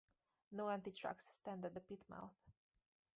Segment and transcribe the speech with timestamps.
[0.51, 2.33] No empty trucks stand at the pit-mouth.